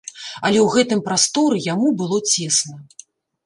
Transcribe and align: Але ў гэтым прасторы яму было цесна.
Але 0.47 0.59
ў 0.61 0.63
гэтым 0.75 1.03
прасторы 1.11 1.61
яму 1.67 1.95
было 2.03 2.17
цесна. 2.35 2.75